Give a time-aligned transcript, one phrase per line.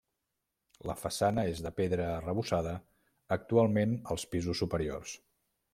[0.91, 2.75] La façana és de pedra arrebossada
[3.39, 5.17] actualment els pisos superiors.